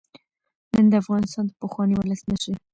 [0.73, 2.55] نن د افغانستان د پخواني ولسمشر